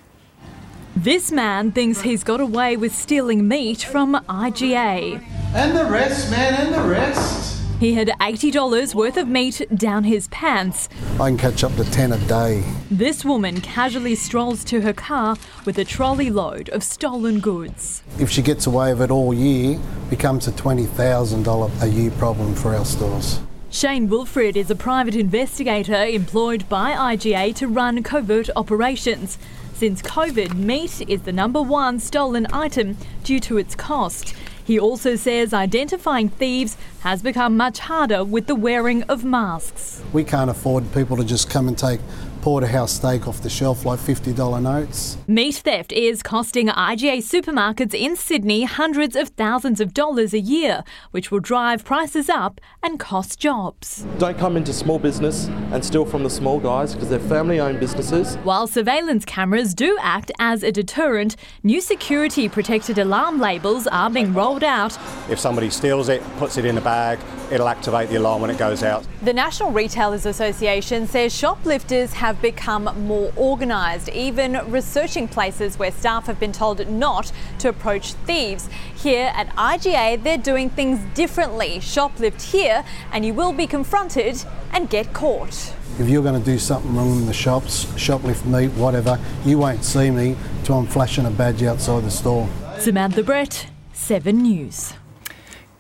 This 0.95 1.33
man 1.33 1.73
thinks 1.73 2.03
he's 2.03 2.23
got 2.23 2.41
away 2.41 2.77
with 2.77 2.95
stealing 2.95 3.49
meat 3.49 3.83
from 3.83 4.15
IGA. 4.29 5.25
And 5.53 5.77
the 5.77 5.85
rest, 5.87 6.31
man, 6.31 6.55
and 6.65 6.73
the 6.73 6.89
rest. 6.89 7.56
He 7.79 7.93
had 7.93 8.09
$80 8.09 8.95
worth 8.95 9.19
of 9.19 9.29
meat 9.29 9.61
down 9.75 10.05
his 10.05 10.29
pants. 10.29 10.89
I 11.21 11.29
can 11.29 11.37
catch 11.37 11.63
up 11.63 11.77
to 11.77 11.85
10 11.85 12.13
a 12.13 12.19
day. 12.27 12.65
This 12.91 13.23
woman 13.23 13.61
casually 13.61 14.15
strolls 14.15 14.65
to 14.65 14.81
her 14.81 14.95
car 14.95 15.37
with 15.67 15.77
a 15.77 15.85
trolley 15.85 16.31
load 16.31 16.71
of 16.71 16.83
stolen 16.83 17.39
goods. 17.39 18.03
If 18.19 18.31
she 18.31 18.41
gets 18.41 18.67
away 18.67 18.95
with 18.95 19.03
it 19.03 19.11
all 19.11 19.35
year, 19.35 19.79
becomes 20.09 20.49
a 20.49 20.53
$20,000 20.53 21.83
a 21.83 21.89
year 21.89 22.11
problem 22.13 22.55
for 22.55 22.75
our 22.75 22.85
stores. 22.87 23.41
Shane 23.69 24.09
Wilfred 24.09 24.57
is 24.57 24.71
a 24.71 24.75
private 24.75 25.15
investigator 25.15 26.07
employed 26.07 26.67
by 26.71 26.93
IGA 26.93 27.55
to 27.57 27.69
run 27.69 28.03
covert 28.03 28.49
operations. 28.57 29.37
Since 29.75 30.01
COVID, 30.01 30.55
meat 30.55 31.03
is 31.11 31.21
the 31.23 31.33
number 31.33 31.61
one 31.61 32.01
stolen 32.01 32.47
item 32.55 32.97
due 33.23 33.41
to 33.41 33.59
its 33.59 33.75
cost. 33.75 34.35
He 34.67 34.81
also 34.81 35.15
says 35.15 35.55
identifying 35.55 36.29
thieves 36.29 36.77
has 37.01 37.23
become 37.23 37.57
much 37.57 37.79
harder 37.79 38.25
with 38.25 38.49
the 38.49 38.57
wearing 38.57 39.05
of 39.05 39.25
masks. 39.25 40.03
We 40.13 40.25
can't 40.25 40.51
afford 40.51 40.93
people 40.93 41.17
to 41.19 41.25
just 41.25 41.49
come 41.49 41.69
and 41.69 41.79
take 41.79 42.01
porterhouse 42.47 42.93
steak 42.93 43.27
off 43.27 43.43
the 43.43 43.51
shelf 43.51 43.85
like 43.85 43.99
$50 43.99 44.63
notes. 44.63 45.19
Meat 45.27 45.57
theft 45.57 45.91
is 45.91 46.23
costing 46.23 46.69
IGA 46.69 47.19
supermarkets 47.19 47.93
in 47.93 48.15
Sydney 48.15 48.63
hundreds 48.63 49.17
of 49.17 49.31
thousands 49.31 49.81
of 49.81 49.93
dollars 49.93 50.33
a 50.33 50.39
year, 50.39 50.85
which 51.11 51.33
will 51.33 51.41
drive 51.41 51.85
prices 51.85 52.29
up 52.29 52.61
and 52.85 53.01
cost 53.01 53.41
jobs. 53.41 54.07
Don't 54.19 54.39
come 54.39 54.57
into 54.57 54.73
small 54.73 55.01
business 55.01 55.49
and 55.73 55.85
steal 55.85 56.05
from 56.05 56.23
the 56.23 56.31
small 56.31 56.61
guys 56.61 56.95
because 56.95 57.11
they're 57.11 57.19
family 57.19 57.59
owned 57.59 57.81
businesses. 57.81 58.37
While 58.45 58.69
surveillance 58.69 59.25
cameras 59.25 59.75
do 59.75 59.99
act 60.01 60.31
as 60.39 60.63
a 60.63 60.71
deterrent, 60.71 61.35
new 61.65 61.81
security 61.81 62.49
protected 62.49 62.97
alarm 62.97 63.41
labels 63.41 63.89
are 63.89 64.09
being 64.09 64.33
rolled 64.33 64.63
out. 64.63 64.97
If 65.29 65.41
somebody 65.41 65.69
steals 65.69 66.09
it, 66.09 66.23
puts 66.37 66.59
it 66.59 66.65
in 66.65 66.79
a 66.79 66.81
bag, 66.81 67.19
it'll 67.51 67.69
activate 67.69 68.09
the 68.09 68.17
alarm 68.17 68.41
when 68.43 68.51
it 68.51 68.59
goes 68.59 68.83
out. 68.83 69.07
The 69.23 69.33
National 69.33 69.71
Retailers 69.71 70.27
Association 70.27 71.07
says 71.07 71.35
shoplifters 71.35 72.13
have 72.15 72.41
become 72.43 72.85
more 73.07 73.33
organised, 73.37 74.09
even 74.09 74.55
researching 74.71 75.29
places 75.29 75.79
where 75.79 75.91
staff 75.93 76.27
have 76.27 76.41
been 76.41 76.53
told 76.53 76.87
not 76.89 77.33
to 77.61 77.69
approach 77.69 78.13
thieves. 78.13 78.69
Here 78.95 79.33
at 79.35 79.49
IGA, 79.57 80.23
they're 80.23 80.39
doing 80.39 80.71
things 80.71 81.01
differently. 81.15 81.79
Shoplift 81.79 82.43
here, 82.43 82.85
and 83.13 83.25
you 83.25 83.35
will 83.35 83.53
be 83.53 83.67
confronted 83.67 84.45
and 84.73 84.91
get 84.91 85.13
caught. 85.13 85.75
If 85.99 86.09
you're 86.09 86.23
going 86.23 86.39
to 86.39 86.45
do 86.45 86.59
something 86.59 86.95
wrong 86.95 87.19
in 87.19 87.27
the 87.27 87.33
shops, 87.33 87.87
shoplift 87.95 88.45
me, 88.45 88.69
whatever, 88.69 89.19
you 89.45 89.59
won't 89.59 89.83
see 89.83 90.11
me 90.11 90.37
till 90.65 90.79
I'm 90.79 90.87
flashing 90.87 91.25
a 91.25 91.31
badge 91.31 91.63
outside 91.63 92.05
the 92.05 92.11
store. 92.11 92.49
Samantha 92.79 93.23
Brett, 93.23 93.69
7 93.95 94.37
News. 94.37 94.93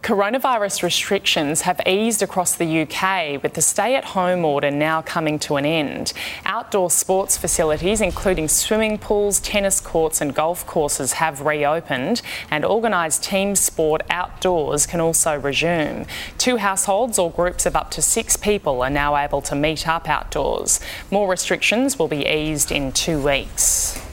Coronavirus 0.06 0.84
restrictions 0.84 1.62
have 1.62 1.80
eased 1.84 2.22
across 2.22 2.54
the 2.54 2.82
UK 2.82 3.42
with 3.42 3.54
the 3.54 3.60
stay 3.60 3.96
at 3.96 4.04
home 4.04 4.44
order 4.44 4.70
now 4.70 5.02
coming 5.02 5.36
to 5.40 5.56
an 5.56 5.66
end. 5.66 6.12
Outdoor 6.44 6.90
sports 6.90 7.36
facilities, 7.36 8.00
including 8.00 8.46
swimming 8.46 8.98
pools, 8.98 9.40
tennis 9.40 9.80
courts, 9.80 10.20
and 10.20 10.32
golf 10.32 10.64
courses, 10.64 11.14
have 11.14 11.40
reopened, 11.40 12.22
and 12.52 12.64
organised 12.64 13.24
team 13.24 13.56
sport 13.56 14.02
outdoors 14.08 14.86
can 14.86 15.00
also 15.00 15.40
resume. 15.40 16.06
Two 16.38 16.58
households 16.58 17.18
or 17.18 17.28
groups 17.28 17.66
of 17.66 17.74
up 17.74 17.90
to 17.90 18.00
six 18.00 18.36
people 18.36 18.82
are 18.82 18.90
now 18.90 19.16
able 19.16 19.42
to 19.42 19.56
meet 19.56 19.88
up 19.88 20.08
outdoors. 20.08 20.78
More 21.10 21.28
restrictions 21.28 21.98
will 21.98 22.06
be 22.06 22.24
eased 22.24 22.70
in 22.70 22.92
two 22.92 23.20
weeks. 23.20 24.05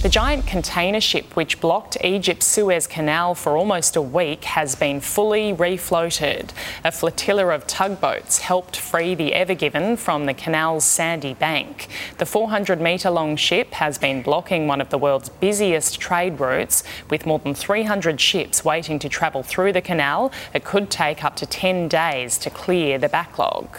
The 0.00 0.08
giant 0.08 0.46
container 0.46 1.00
ship, 1.00 1.34
which 1.34 1.60
blocked 1.60 1.96
Egypt's 2.04 2.46
Suez 2.46 2.86
Canal 2.86 3.34
for 3.34 3.56
almost 3.56 3.96
a 3.96 4.00
week, 4.00 4.44
has 4.44 4.76
been 4.76 5.00
fully 5.00 5.52
refloated. 5.52 6.50
A 6.84 6.92
flotilla 6.92 7.48
of 7.48 7.66
tugboats 7.66 8.38
helped 8.38 8.76
free 8.76 9.16
the 9.16 9.34
Ever 9.34 9.54
Given 9.54 9.96
from 9.96 10.26
the 10.26 10.34
canal's 10.34 10.84
sandy 10.84 11.34
bank. 11.34 11.88
The 12.18 12.26
400 12.26 12.80
metre 12.80 13.10
long 13.10 13.34
ship 13.34 13.72
has 13.72 13.98
been 13.98 14.22
blocking 14.22 14.68
one 14.68 14.80
of 14.80 14.90
the 14.90 14.98
world's 14.98 15.30
busiest 15.30 15.98
trade 15.98 16.38
routes, 16.38 16.84
with 17.10 17.26
more 17.26 17.40
than 17.40 17.54
300 17.54 18.20
ships 18.20 18.64
waiting 18.64 19.00
to 19.00 19.08
travel 19.08 19.42
through 19.42 19.72
the 19.72 19.82
canal. 19.82 20.30
It 20.54 20.62
could 20.62 20.90
take 20.90 21.24
up 21.24 21.34
to 21.36 21.44
10 21.44 21.88
days 21.88 22.38
to 22.38 22.50
clear 22.50 22.98
the 22.98 23.08
backlog. 23.08 23.76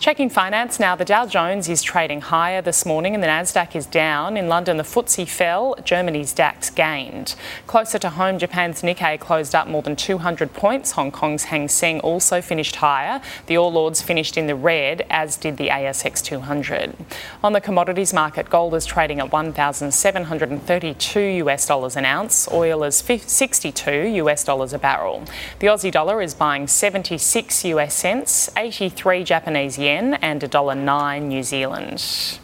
Checking 0.00 0.30
finance 0.30 0.80
now, 0.80 0.96
the 0.96 1.04
Dow 1.04 1.26
Jones 1.26 1.68
is 1.68 1.82
trading 1.82 2.22
higher 2.22 2.62
this 2.62 2.86
morning 2.86 3.12
and 3.12 3.22
the 3.22 3.26
Nasdaq 3.26 3.76
is 3.76 3.84
down. 3.84 4.38
In 4.38 4.48
London, 4.48 4.78
the 4.78 4.82
FTSE 4.82 5.28
fell, 5.28 5.76
Germany's 5.84 6.32
DAX 6.32 6.70
gained. 6.70 7.34
Closer 7.66 7.98
to 7.98 8.08
home, 8.08 8.38
Japan's 8.38 8.80
Nikkei 8.80 9.20
closed 9.20 9.54
up 9.54 9.68
more 9.68 9.82
than 9.82 9.96
200 9.96 10.54
points. 10.54 10.92
Hong 10.92 11.10
Kong's 11.10 11.44
Hang 11.44 11.68
Seng 11.68 12.00
also 12.00 12.40
finished 12.40 12.76
higher. 12.76 13.20
The 13.44 13.58
All 13.58 13.76
Ords 13.76 14.00
finished 14.00 14.38
in 14.38 14.46
the 14.46 14.54
red, 14.54 15.04
as 15.10 15.36
did 15.36 15.58
the 15.58 15.68
ASX 15.68 16.24
200. 16.24 16.96
On 17.44 17.52
the 17.52 17.60
commodities 17.60 18.14
market, 18.14 18.48
gold 18.48 18.72
is 18.72 18.86
trading 18.86 19.20
at 19.20 19.30
1,732 19.30 21.20
US 21.20 21.66
dollars 21.66 21.94
an 21.94 22.06
ounce. 22.06 22.48
Oil 22.50 22.84
is 22.84 22.96
62 22.96 23.90
US 23.90 24.44
dollars 24.44 24.72
a 24.72 24.78
barrel. 24.78 25.24
The 25.58 25.66
Aussie 25.66 25.92
dollar 25.92 26.22
is 26.22 26.32
buying 26.32 26.68
76 26.68 27.66
US 27.66 27.92
cents, 27.94 28.48
83 28.56 29.24
Japanese 29.24 29.76
yen 29.76 29.89
yen 29.90 30.14
and 30.14 30.40
$1.09 30.40 31.22
New 31.22 31.42
Zealand. 31.42 32.38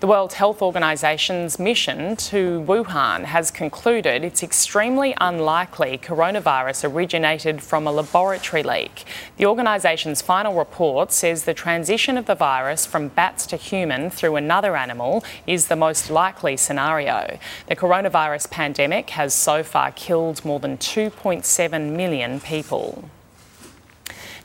The 0.00 0.06
World 0.06 0.32
Health 0.32 0.62
Organization's 0.62 1.58
mission 1.58 2.16
to 2.16 2.64
Wuhan 2.66 3.24
has 3.24 3.50
concluded 3.50 4.24
it's 4.24 4.42
extremely 4.42 5.14
unlikely 5.20 5.98
coronavirus 5.98 6.90
originated 6.90 7.62
from 7.62 7.86
a 7.86 7.92
laboratory 7.92 8.62
leak. 8.62 9.04
The 9.36 9.44
organization's 9.44 10.22
final 10.22 10.54
report 10.56 11.12
says 11.12 11.44
the 11.44 11.52
transition 11.52 12.16
of 12.16 12.24
the 12.24 12.34
virus 12.34 12.86
from 12.86 13.08
bats 13.08 13.44
to 13.48 13.56
human 13.58 14.08
through 14.08 14.36
another 14.36 14.74
animal 14.74 15.22
is 15.46 15.66
the 15.66 15.76
most 15.76 16.08
likely 16.08 16.56
scenario. 16.56 17.38
The 17.66 17.76
coronavirus 17.76 18.50
pandemic 18.50 19.10
has 19.10 19.34
so 19.34 19.62
far 19.62 19.92
killed 19.92 20.42
more 20.46 20.60
than 20.60 20.78
2.7 20.78 21.94
million 21.94 22.40
people. 22.40 23.10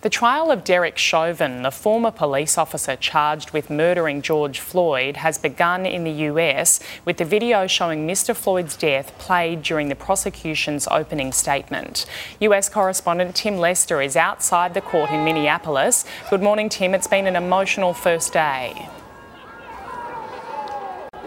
The 0.02 0.10
trial 0.10 0.52
of 0.52 0.64
Derek 0.64 0.98
Chauvin, 0.98 1.64
the 1.64 1.72
former 1.72 2.12
police 2.12 2.58
officer 2.58 2.96
charged 2.96 3.52
with 3.52 3.70
murdering 3.70 4.22
George 4.22 4.60
Floyd, 4.60 5.18
has 5.18 5.38
begun 5.38 5.86
in 5.86 6.04
the 6.04 6.12
US 6.30 6.80
with 7.06 7.18
the 7.18 7.26
video 7.26 7.66
showing 7.66 8.08
Mr. 8.08 8.36
Floyd's 8.36 8.76
death 8.76 9.18
played 9.18 9.64
during 9.64 9.90
the 9.90 9.96
prosecution's 9.96 10.88
opening 10.90 11.32
statement. 11.32 12.06
US 12.40 12.70
correspondent 12.70 13.36
Tim 13.36 13.58
Lester 13.58 14.02
is 14.02 14.16
outside 14.16 14.74
the 14.74 14.82
court 14.82 15.10
in 15.10 15.24
Minneapolis. 15.24 16.06
Good 16.30 16.44
morning, 16.44 16.70
Tim. 16.70 16.94
It's 16.94 17.08
been 17.08 17.26
an 17.26 17.36
emotional 17.36 17.94
first 17.94 18.34
day. 18.34 18.90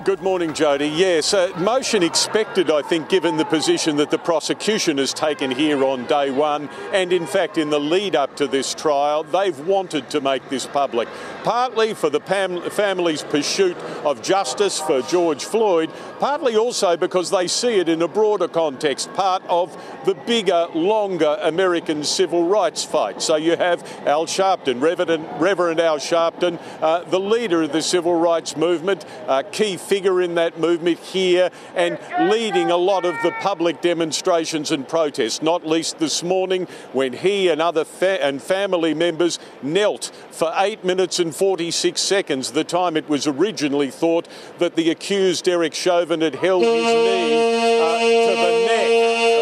Good 0.08 0.22
morning, 0.22 0.54
Jody. 0.54 0.88
Yes, 0.88 1.34
uh, 1.34 1.52
motion 1.58 2.02
expected, 2.02 2.70
I 2.70 2.80
think, 2.80 3.10
given 3.10 3.36
the 3.36 3.44
position 3.44 3.96
that 3.96 4.10
the 4.10 4.16
prosecution 4.16 4.96
has 4.96 5.12
taken 5.12 5.50
here 5.50 5.84
on 5.84 6.06
day 6.06 6.30
one, 6.30 6.70
and 6.94 7.12
in 7.12 7.26
fact, 7.26 7.58
in 7.58 7.68
the 7.68 7.78
lead 7.78 8.16
up 8.16 8.34
to 8.36 8.46
this 8.46 8.72
trial, 8.72 9.22
they've 9.22 9.58
wanted 9.66 10.08
to 10.08 10.22
make 10.22 10.48
this 10.48 10.64
public. 10.64 11.08
Partly 11.44 11.92
for 11.92 12.08
the 12.08 12.20
pam- 12.20 12.70
family's 12.70 13.22
pursuit 13.22 13.76
of 14.02 14.22
justice 14.22 14.80
for 14.80 15.02
George 15.02 15.44
Floyd, 15.44 15.90
partly 16.20 16.56
also 16.56 16.96
because 16.96 17.28
they 17.28 17.46
see 17.46 17.78
it 17.78 17.90
in 17.90 18.00
a 18.00 18.08
broader 18.08 18.48
context, 18.48 19.12
part 19.12 19.42
of 19.46 19.76
the 20.06 20.14
bigger, 20.14 20.68
longer 20.72 21.36
American 21.42 22.02
civil 22.02 22.48
rights 22.48 22.82
fight. 22.82 23.20
So 23.20 23.36
you 23.36 23.58
have 23.58 23.82
Al 24.06 24.24
Sharpton, 24.24 24.80
Reverend, 24.80 25.28
Reverend 25.38 25.80
Al 25.80 25.98
Sharpton, 25.98 26.58
uh, 26.80 27.04
the 27.04 27.20
leader 27.20 27.62
of 27.64 27.72
the 27.72 27.82
civil 27.82 28.14
rights 28.14 28.56
movement, 28.56 29.04
uh, 29.26 29.42
key 29.52 29.76
figure 29.76 29.97
in 30.06 30.36
that 30.36 30.58
movement 30.60 30.98
here 31.00 31.50
and 31.74 31.98
leading 32.30 32.70
a 32.70 32.76
lot 32.76 33.04
of 33.04 33.14
the 33.22 33.32
public 33.40 33.80
demonstrations 33.80 34.70
and 34.70 34.88
protests, 34.88 35.42
not 35.42 35.66
least 35.66 35.98
this 35.98 36.22
morning 36.22 36.66
when 36.92 37.12
he 37.12 37.48
and 37.48 37.60
other 37.60 37.84
fa- 37.84 38.24
and 38.24 38.40
family 38.40 38.94
members 38.94 39.38
knelt 39.60 40.12
for 40.30 40.52
8 40.56 40.84
minutes 40.84 41.18
and 41.18 41.34
46 41.34 42.00
seconds, 42.00 42.52
the 42.52 42.64
time 42.64 42.96
it 42.96 43.08
was 43.08 43.26
originally 43.26 43.90
thought 43.90 44.28
that 44.58 44.76
the 44.76 44.90
accused 44.90 45.44
Derek 45.44 45.74
Chauvin 45.74 46.20
had 46.20 46.36
held 46.36 46.62
his 46.62 46.84
knee 46.84 47.80
uh, 47.80 47.98
to 47.98 48.36
the 48.36 48.66
neck. 48.66 48.88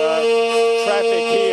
Uh, 0.09 0.85
traffic 0.87 1.39
here 1.39 1.46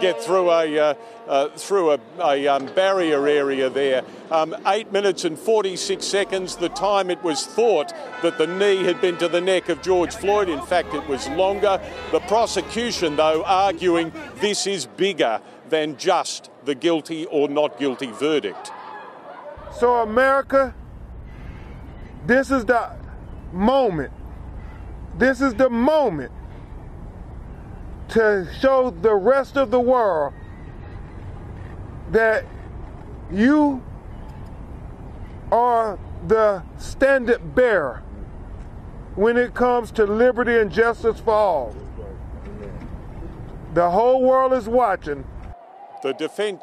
get 0.00 0.20
through 0.22 0.50
a 0.50 0.78
uh, 0.78 0.94
uh, 1.28 1.48
through 1.50 1.92
a, 1.92 1.98
a 2.20 2.48
um, 2.48 2.66
barrier 2.74 3.26
area 3.26 3.68
there. 3.68 4.02
Um, 4.30 4.56
eight 4.66 4.90
minutes 4.92 5.24
and 5.24 5.38
46 5.38 6.04
seconds, 6.04 6.56
the 6.56 6.70
time 6.70 7.10
it 7.10 7.22
was 7.22 7.46
thought 7.46 7.92
that 8.22 8.38
the 8.38 8.46
knee 8.46 8.84
had 8.84 9.00
been 9.00 9.18
to 9.18 9.28
the 9.28 9.40
neck 9.40 9.68
of 9.68 9.82
George 9.82 10.14
Floyd. 10.14 10.48
In 10.48 10.62
fact, 10.62 10.94
it 10.94 11.06
was 11.06 11.28
longer. 11.28 11.80
The 12.12 12.20
prosecution, 12.20 13.16
though, 13.16 13.44
arguing 13.44 14.12
this 14.36 14.66
is 14.66 14.86
bigger 14.86 15.40
than 15.68 15.98
just 15.98 16.50
the 16.64 16.74
guilty 16.74 17.26
or 17.26 17.48
not 17.48 17.78
guilty 17.78 18.10
verdict. 18.10 18.72
So, 19.78 19.96
America, 19.96 20.74
this 22.26 22.50
is 22.50 22.64
the 22.64 22.90
moment. 23.52 24.12
This 25.18 25.40
is 25.40 25.54
the 25.54 25.68
moment 25.68 26.32
to 28.08 28.48
show 28.60 28.90
the 28.90 29.14
rest 29.14 29.56
of 29.56 29.70
the 29.70 29.80
world 29.80 30.32
that 32.10 32.44
you 33.30 33.82
are 35.52 35.98
the 36.26 36.62
standard 36.78 37.54
bearer 37.54 38.02
when 39.14 39.36
it 39.36 39.54
comes 39.54 39.90
to 39.90 40.04
liberty 40.04 40.58
and 40.58 40.70
justice 40.70 41.20
for 41.20 41.32
all. 41.32 41.76
The 43.74 43.90
whole 43.90 44.22
world 44.22 44.52
is 44.52 44.68
watching. 44.68 45.24
The 46.02 46.12
defense. 46.12 46.62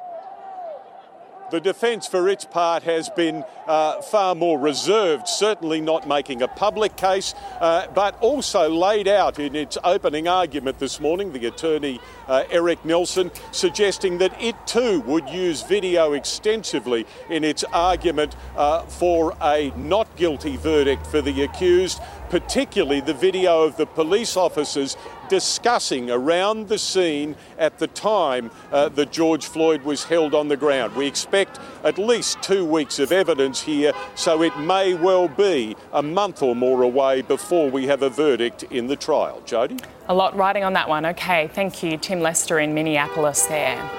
The 1.55 1.62
defence, 1.62 2.05
for 2.05 2.27
its 2.27 2.43
part, 2.43 2.83
has 2.83 3.09
been 3.09 3.45
uh, 3.65 4.01
far 4.01 4.35
more 4.35 4.59
reserved, 4.59 5.25
certainly 5.25 5.79
not 5.79 6.05
making 6.05 6.41
a 6.41 6.50
public 6.50 6.97
case, 6.97 7.33
uh, 7.62 7.88
but 7.95 8.19
also 8.19 8.69
laid 8.69 9.07
out 9.07 9.39
in 9.39 9.55
its 9.55 9.77
opening 9.81 10.27
argument 10.27 10.79
this 10.79 11.00
morning, 11.00 11.31
the 11.31 11.45
attorney 11.45 12.01
uh, 12.27 12.43
Eric 12.50 12.83
Nelson, 12.83 13.31
suggesting 13.53 14.17
that 14.17 14.35
it 14.41 14.57
too 14.67 15.00
would 15.07 15.29
use 15.29 15.62
video 15.62 16.12
extensively 16.12 17.05
in 17.29 17.45
its 17.45 17.63
argument 17.71 18.35
uh, 18.57 18.81
for 18.81 19.33
a 19.41 19.71
not 19.77 20.13
guilty 20.17 20.57
verdict 20.57 21.07
for 21.07 21.21
the 21.21 21.43
accused, 21.43 22.01
particularly 22.36 23.00
the 23.00 23.13
video 23.13 23.63
of 23.63 23.77
the 23.77 23.86
police 23.86 24.36
officers 24.36 24.98
discussing 25.30 26.12
around 26.12 26.68
the 26.68 26.77
scene 26.77 27.34
at 27.58 27.80
the 27.80 27.88
time 27.88 28.51
uh, 28.74 28.89
that 28.89 29.10
George 29.10 29.46
Floyd 29.46 29.82
was 29.84 30.04
held 30.04 30.36
on 30.36 30.50
the 30.50 30.58
ground. 30.58 30.94
We 30.98 31.08
expect 31.08 31.62
at 31.86 31.98
least 31.98 32.42
two 32.42 32.65
weeks 32.65 33.00
of 33.00 33.13
evidence 33.13 33.62
here, 33.62 33.94
so 34.15 34.42
it 34.42 34.60
may 34.60 34.96
well 34.96 35.30
be 35.30 35.77
a 35.94 36.04
month 36.04 36.44
or 36.44 36.58
more 36.58 36.82
away 36.84 37.22
before 37.22 37.72
we 37.72 37.88
have 37.88 38.01
a 38.01 38.10
verdict 38.10 38.63
in 38.63 38.88
the 38.88 38.98
trial. 38.98 39.42
Jody? 39.46 39.77
A 40.10 40.13
lot 40.13 40.36
riding 40.36 40.65
on 40.65 40.74
that 40.74 40.89
one. 40.89 41.06
Okay, 41.06 41.48
thank 41.54 41.84
you, 41.84 41.98
Tim 41.98 42.20
Lester 42.20 42.60
in 42.60 42.74
Minneapolis 42.74 43.46
there. 43.46 43.89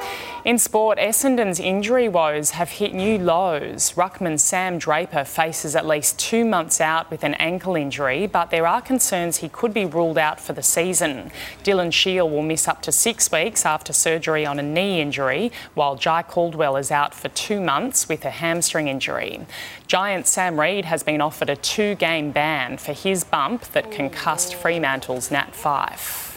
In 0.46 0.58
sport, 0.58 0.98
Essendon's 0.98 1.58
injury 1.58 2.08
woes 2.08 2.50
have 2.50 2.70
hit 2.70 2.94
new 2.94 3.18
lows. 3.18 3.94
Ruckman 3.94 4.38
Sam 4.38 4.78
Draper 4.78 5.24
faces 5.24 5.74
at 5.74 5.84
least 5.84 6.20
two 6.20 6.44
months 6.44 6.80
out 6.80 7.10
with 7.10 7.24
an 7.24 7.34
ankle 7.34 7.74
injury, 7.74 8.28
but 8.28 8.50
there 8.50 8.64
are 8.64 8.80
concerns 8.80 9.38
he 9.38 9.48
could 9.48 9.74
be 9.74 9.84
ruled 9.84 10.16
out 10.16 10.38
for 10.38 10.52
the 10.52 10.62
season. 10.62 11.32
Dylan 11.64 11.92
Shiel 11.92 12.30
will 12.30 12.42
miss 12.42 12.68
up 12.68 12.80
to 12.82 12.92
six 12.92 13.32
weeks 13.32 13.66
after 13.66 13.92
surgery 13.92 14.46
on 14.46 14.60
a 14.60 14.62
knee 14.62 15.00
injury, 15.00 15.50
while 15.74 15.96
Jye 15.96 16.22
Caldwell 16.22 16.76
is 16.76 16.92
out 16.92 17.12
for 17.12 17.28
two 17.30 17.60
months 17.60 18.08
with 18.08 18.24
a 18.24 18.30
hamstring 18.30 18.86
injury. 18.86 19.44
Giant 19.88 20.28
Sam 20.28 20.60
Reid 20.60 20.84
has 20.84 21.02
been 21.02 21.20
offered 21.20 21.50
a 21.50 21.56
two 21.56 21.96
game 21.96 22.30
ban 22.30 22.76
for 22.76 22.92
his 22.92 23.24
bump 23.24 23.62
that 23.72 23.90
concussed 23.90 24.54
Fremantle's 24.54 25.28
Nat 25.32 25.54
Fyfe. 25.54 26.35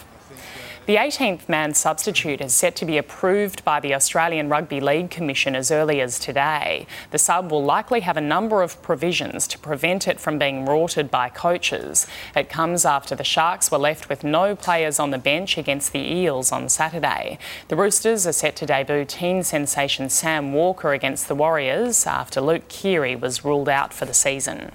The 0.89 0.95
18th 0.95 1.47
man 1.47 1.75
substitute 1.75 2.41
is 2.41 2.51
set 2.51 2.75
to 2.77 2.83
be 2.83 2.97
approved 2.97 3.63
by 3.63 3.79
the 3.79 3.93
Australian 3.93 4.49
Rugby 4.49 4.79
League 4.79 5.11
Commission 5.11 5.55
as 5.55 5.69
early 5.69 6.01
as 6.01 6.17
today. 6.17 6.87
The 7.11 7.19
sub 7.19 7.51
will 7.51 7.63
likely 7.63 7.99
have 7.99 8.17
a 8.17 8.21
number 8.21 8.63
of 8.63 8.81
provisions 8.81 9.45
to 9.49 9.59
prevent 9.59 10.07
it 10.07 10.19
from 10.19 10.39
being 10.39 10.65
rorted 10.65 11.11
by 11.11 11.29
coaches. 11.29 12.07
It 12.35 12.49
comes 12.49 12.85
after 12.85 13.13
the 13.13 13.23
Sharks 13.23 13.69
were 13.69 13.77
left 13.77 14.09
with 14.09 14.23
no 14.23 14.55
players 14.55 14.99
on 14.99 15.11
the 15.11 15.19
bench 15.19 15.59
against 15.59 15.93
the 15.93 15.99
Eels 15.99 16.51
on 16.51 16.67
Saturday. 16.69 17.37
The 17.67 17.75
Roosters 17.75 18.25
are 18.25 18.33
set 18.33 18.55
to 18.55 18.65
debut 18.65 19.05
teen 19.05 19.43
sensation 19.43 20.09
Sam 20.09 20.53
Walker 20.53 20.93
against 20.93 21.27
the 21.27 21.35
Warriors 21.35 22.07
after 22.07 22.41
Luke 22.41 22.67
Keary 22.67 23.15
was 23.15 23.45
ruled 23.45 23.69
out 23.69 23.93
for 23.93 24.05
the 24.05 24.13
season. 24.15 24.71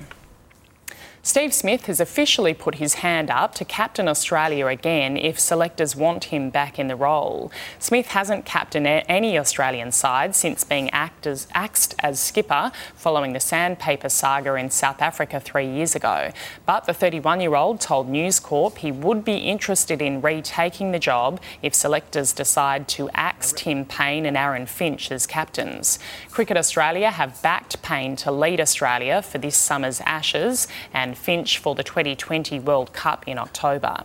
Steve 1.26 1.54
Smith 1.54 1.86
has 1.86 2.00
officially 2.00 2.52
put 2.52 2.74
his 2.74 2.96
hand 2.96 3.30
up 3.30 3.54
to 3.54 3.64
captain 3.64 4.08
Australia 4.08 4.66
again 4.66 5.16
if 5.16 5.40
selectors 5.40 5.96
want 5.96 6.24
him 6.24 6.50
back 6.50 6.78
in 6.78 6.86
the 6.86 6.94
role. 6.94 7.50
Smith 7.78 8.08
hasn't 8.08 8.44
captained 8.44 8.86
any 8.86 9.38
Australian 9.38 9.90
side 9.90 10.36
since 10.36 10.64
being 10.64 10.90
as, 10.90 11.46
axed 11.54 11.94
as 12.00 12.20
skipper 12.20 12.70
following 12.94 13.32
the 13.32 13.40
sandpaper 13.40 14.10
saga 14.10 14.54
in 14.56 14.68
South 14.68 15.00
Africa 15.00 15.40
three 15.40 15.66
years 15.66 15.96
ago. 15.96 16.30
But 16.66 16.84
the 16.84 16.92
31 16.92 17.40
year 17.40 17.54
old 17.54 17.80
told 17.80 18.06
News 18.06 18.38
Corp 18.38 18.76
he 18.76 18.92
would 18.92 19.24
be 19.24 19.36
interested 19.38 20.02
in 20.02 20.20
retaking 20.20 20.92
the 20.92 20.98
job 20.98 21.40
if 21.62 21.74
selectors 21.74 22.34
decide 22.34 22.86
to 22.88 23.08
axe 23.14 23.54
Tim 23.56 23.86
Paine 23.86 24.26
and 24.26 24.36
Aaron 24.36 24.66
Finch 24.66 25.10
as 25.10 25.26
captains. 25.26 25.98
Cricket 26.30 26.58
Australia 26.58 27.10
have 27.10 27.40
backed 27.40 27.80
Paine 27.80 28.14
to 28.16 28.30
lead 28.30 28.60
Australia 28.60 29.22
for 29.22 29.38
this 29.38 29.56
summer's 29.56 30.02
Ashes 30.02 30.68
Finch 31.14 31.58
for 31.58 31.74
the 31.74 31.82
2020 31.82 32.60
World 32.60 32.92
Cup 32.92 33.26
in 33.26 33.38
October. 33.38 34.04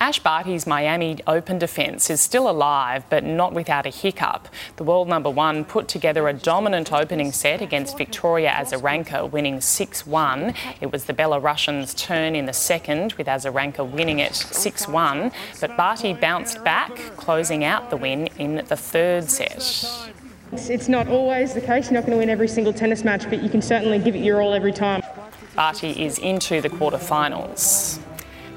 Ash 0.00 0.20
Barty's 0.20 0.64
Miami 0.64 1.18
Open 1.26 1.58
defence 1.58 2.08
is 2.08 2.20
still 2.20 2.48
alive, 2.48 3.02
but 3.10 3.24
not 3.24 3.52
without 3.52 3.84
a 3.84 3.88
hiccup. 3.88 4.46
The 4.76 4.84
world 4.84 5.08
number 5.08 5.28
one 5.28 5.64
put 5.64 5.88
together 5.88 6.28
a 6.28 6.32
dominant 6.32 6.92
opening 6.92 7.32
set 7.32 7.60
against 7.60 7.98
Victoria 7.98 8.50
Azarenka, 8.50 9.28
winning 9.28 9.60
6 9.60 10.06
1. 10.06 10.54
It 10.80 10.92
was 10.92 11.06
the 11.06 11.14
Belarusian's 11.14 11.94
turn 11.94 12.36
in 12.36 12.46
the 12.46 12.52
second, 12.52 13.14
with 13.14 13.26
Azarenka 13.26 13.90
winning 13.90 14.20
it 14.20 14.36
6 14.36 14.86
1. 14.86 15.32
But 15.60 15.76
Barty 15.76 16.14
bounced 16.14 16.62
back, 16.62 16.94
closing 17.16 17.64
out 17.64 17.90
the 17.90 17.96
win 17.96 18.28
in 18.38 18.64
the 18.68 18.76
third 18.76 19.28
set. 19.28 20.14
It's 20.52 20.88
not 20.88 21.08
always 21.08 21.54
the 21.54 21.60
case. 21.60 21.90
You're 21.90 21.94
not 21.94 22.06
going 22.06 22.12
to 22.12 22.18
win 22.18 22.30
every 22.30 22.48
single 22.48 22.72
tennis 22.72 23.02
match, 23.02 23.28
but 23.28 23.42
you 23.42 23.50
can 23.50 23.60
certainly 23.60 23.98
give 23.98 24.14
it 24.14 24.20
your 24.20 24.40
all 24.40 24.54
every 24.54 24.72
time. 24.72 25.02
Barty 25.58 26.04
is 26.04 26.20
into 26.20 26.60
the 26.60 26.70
quarterfinals. 26.70 27.98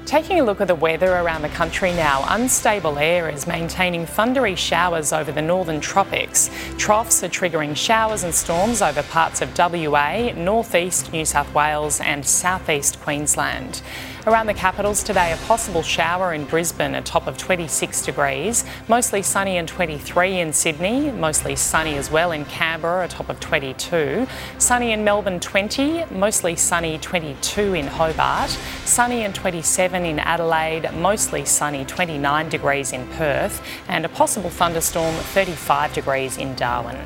Taking 0.06 0.38
a 0.38 0.44
look 0.44 0.60
at 0.60 0.68
the 0.68 0.76
weather 0.76 1.12
around 1.12 1.42
the 1.42 1.48
country 1.48 1.90
now, 1.92 2.24
unstable 2.28 2.96
air 2.96 3.28
is 3.28 3.44
maintaining 3.44 4.06
thundery 4.06 4.54
showers 4.54 5.12
over 5.12 5.32
the 5.32 5.42
northern 5.42 5.80
tropics. 5.80 6.48
Troughs 6.78 7.24
are 7.24 7.28
triggering 7.28 7.76
showers 7.76 8.22
and 8.22 8.32
storms 8.32 8.82
over 8.82 9.02
parts 9.02 9.42
of 9.42 9.50
WA, 9.58 10.30
northeast 10.36 11.12
New 11.12 11.24
South 11.24 11.52
Wales, 11.52 12.00
and 12.00 12.24
southeast 12.24 13.00
Queensland. 13.00 13.82
Around 14.24 14.46
the 14.46 14.54
capitals 14.54 15.02
today, 15.02 15.32
a 15.32 15.36
possible 15.48 15.82
shower 15.82 16.32
in 16.32 16.44
Brisbane, 16.44 16.94
a 16.94 17.02
top 17.02 17.26
of 17.26 17.36
26 17.38 18.02
degrees. 18.02 18.64
Mostly 18.86 19.20
sunny 19.20 19.56
and 19.56 19.66
23 19.66 20.38
in 20.38 20.52
Sydney. 20.52 21.10
Mostly 21.10 21.56
sunny 21.56 21.96
as 21.96 22.08
well 22.08 22.30
in 22.30 22.44
Canberra, 22.44 23.06
a 23.06 23.08
top 23.08 23.28
of 23.28 23.40
22. 23.40 24.28
Sunny 24.58 24.92
in 24.92 25.02
Melbourne, 25.02 25.40
20. 25.40 26.04
Mostly 26.12 26.54
sunny, 26.54 26.98
22 26.98 27.74
in 27.74 27.88
Hobart. 27.88 28.50
Sunny 28.84 29.24
and 29.24 29.34
27 29.34 30.04
in 30.04 30.20
Adelaide. 30.20 30.94
Mostly 30.94 31.44
sunny, 31.44 31.84
29 31.84 32.48
degrees 32.48 32.92
in 32.92 33.08
Perth. 33.08 33.60
And 33.88 34.04
a 34.04 34.08
possible 34.08 34.50
thunderstorm, 34.50 35.16
35 35.16 35.94
degrees 35.94 36.38
in 36.38 36.54
Darwin. 36.54 36.96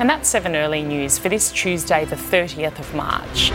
And 0.00 0.10
that's 0.10 0.28
7 0.28 0.56
Early 0.56 0.82
News 0.82 1.18
for 1.18 1.28
this 1.28 1.52
Tuesday, 1.52 2.04
the 2.04 2.16
30th 2.16 2.80
of 2.80 2.92
March. 2.96 3.52